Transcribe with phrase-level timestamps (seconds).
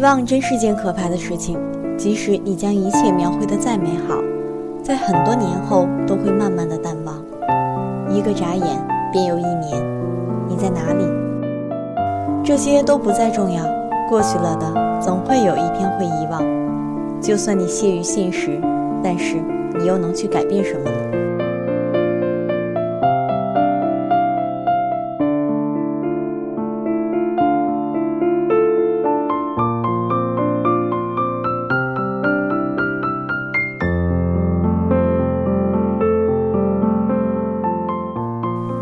[0.00, 1.58] 遗忘真是件可怕的事情，
[1.98, 4.14] 即使你将一切描绘的再美好，
[4.82, 7.22] 在很多年后都会慢慢的淡忘。
[8.08, 8.82] 一个眨眼
[9.12, 9.78] 便又一年，
[10.48, 11.04] 你在哪里？
[12.42, 13.62] 这些都不再重要，
[14.08, 16.42] 过去了的总会有一天会遗忘。
[17.20, 18.58] 就算你屑于现实，
[19.04, 19.36] 但是
[19.78, 21.09] 你又能去改变什么呢？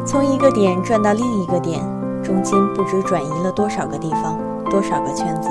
[0.09, 1.79] 从一个点转到另一个点，
[2.23, 4.39] 中间不知转移了多少个地方，
[4.71, 5.51] 多少个圈子。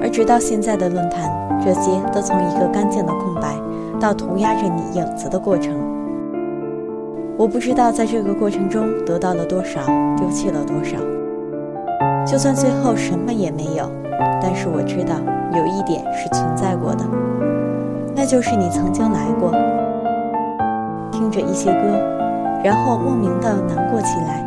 [0.00, 1.30] 而直到现在的论坛，
[1.62, 3.54] 这些都从一个干净的空白，
[4.00, 5.74] 到涂鸦着你影子的过程。
[7.36, 9.82] 我不知道在这个过程中得到了多少，
[10.16, 10.96] 丢弃了多少。
[12.24, 13.90] 就算最后什么也没有，
[14.40, 15.16] 但是我知道
[15.54, 17.04] 有一点是存在过的，
[18.16, 19.52] 那就是你曾经来过，
[21.12, 22.23] 听着一些歌。
[22.64, 24.42] 然后莫名的难过起来，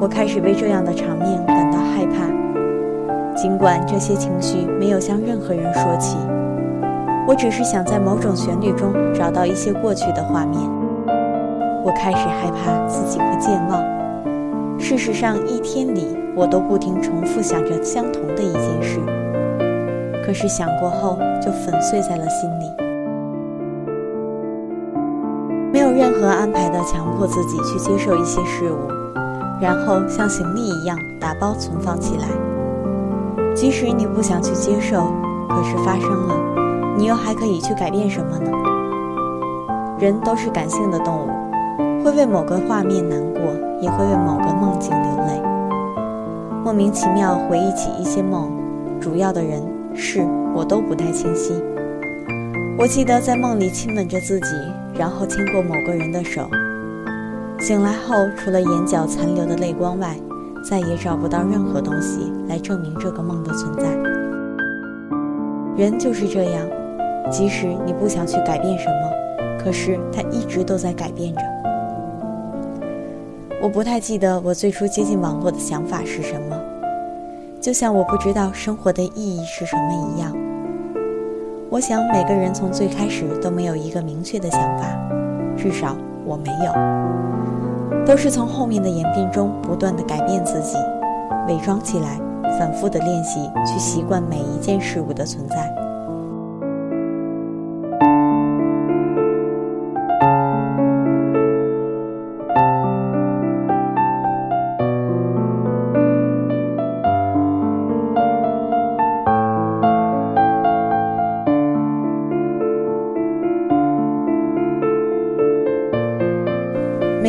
[0.00, 2.28] 我开始为这样的场面感到害怕。
[3.34, 6.16] 尽管这些情绪没有向任何人说起，
[7.26, 10.60] 我只是想在某种旋律中找到一些过去的画面。
[11.84, 13.82] 我开始害怕自己会健忘。
[14.78, 19.00] 事实上，一天里我都不停重复想着相同的一件事，
[20.24, 22.70] 可是想过后就粉碎在了心里。
[25.98, 28.88] 任何安排的强迫自己去接受一些事物，
[29.60, 32.28] 然后像行李一样打包存放起来。
[33.52, 35.12] 即使你不想去接受，
[35.48, 36.36] 可是发生了，
[36.96, 38.52] 你又还可以去改变什么呢？
[39.98, 43.42] 人都是感性的动物，会为某个画面难过，
[43.80, 45.42] 也会为某个梦境流泪。
[46.62, 48.48] 莫名其妙回忆起一些梦，
[49.00, 49.60] 主要的人
[49.96, 51.60] 事我都不太清晰。
[52.78, 54.46] 我记得在梦里亲吻着自己。
[54.98, 56.50] 然后牵过某个人的手，
[57.60, 60.16] 醒来后，除了眼角残留的泪光外，
[60.68, 63.96] 再也找不到任何东西来证明这个梦的存在。
[65.76, 66.66] 人就是这样，
[67.30, 71.40] 即使你不想去改变什么，可是它一直都在改变着。
[73.62, 76.60] 我不太记得我最初接近网络的想法是什么，
[77.60, 80.36] 就像我不知道生活的意义是什么一样。
[81.70, 84.86] 我想每个人从最开始都没有一个明确的想法，
[85.54, 90.78] 至少我没有，都是从后面的演变中不断的改变自己，
[91.46, 92.18] 伪装起来，
[92.58, 95.87] 反复的练习，去习惯每一件事物的存在。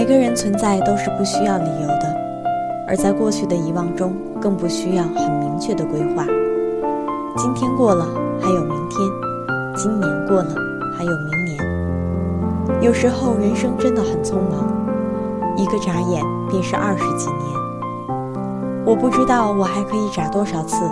[0.10, 2.18] 个人存在都是不需要理由的，
[2.88, 4.12] 而在过去的遗忘中，
[4.42, 6.26] 更不需要很明确的规划。
[7.38, 8.08] 今天过了，
[8.42, 9.00] 还有明天；
[9.76, 10.50] 今年过了，
[10.98, 12.82] 还有明年。
[12.82, 14.68] 有时候人生真的很匆忙，
[15.56, 18.10] 一个眨眼便是二十几年。
[18.86, 20.84] 我不知道我还可以眨多少次，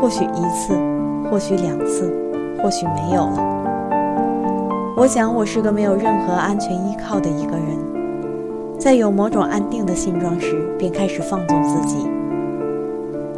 [0.00, 0.78] 或许一次，
[1.28, 2.14] 或许两次，
[2.62, 4.94] 或许没有了。
[4.96, 7.95] 我想我是个没有任何安全依靠的一个人。
[8.78, 12.06] 在有某种安定的现状时，便开始放纵自己。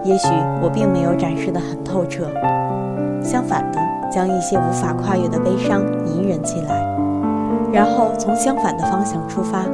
[0.05, 0.29] 也许
[0.63, 2.25] 我并没有展示得很透彻，
[3.23, 3.79] 相反的，
[4.11, 6.85] 将一些无法跨越的悲伤隐忍起来，
[7.73, 9.65] 然后从相反的方向出发，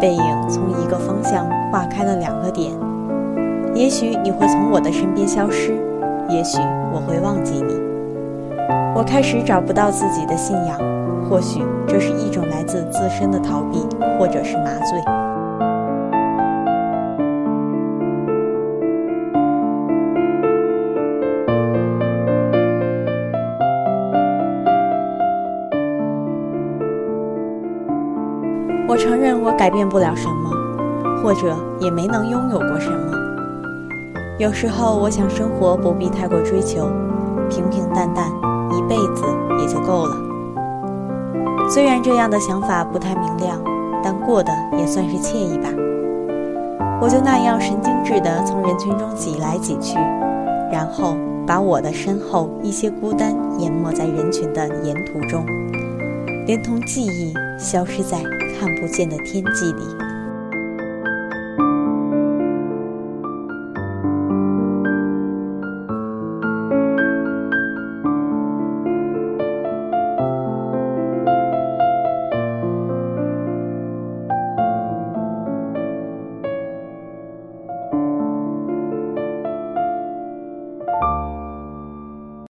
[0.00, 2.72] 背影从一个方向划开了两个点。
[3.74, 5.72] 也许你会从我的身边消失，
[6.28, 6.58] 也许
[6.92, 7.74] 我会忘记你。
[8.94, 10.78] 我开始找不到自己的信仰，
[11.28, 13.86] 或许这是一种来自自身的逃避。
[14.18, 15.02] 或者是麻醉。
[28.88, 33.18] 我承认我改变不了什么，或者也没能拥有过什么。
[34.38, 36.86] 有时候我想，生活不必太过追求，
[37.50, 38.28] 平平淡淡，
[38.70, 39.24] 一辈子
[39.58, 40.31] 也就够了。
[41.72, 43.62] 虽然这样的想法不太明亮。
[44.04, 45.68] 但过得也算是惬意吧。
[47.00, 49.96] 我就那样神经质地从人群中挤来挤去，
[50.72, 51.16] 然后
[51.46, 55.46] 把我的身后一些孤单淹没在人群的沿途中，
[56.46, 58.18] 连同记忆消失在
[58.58, 59.82] 看不见的天际里。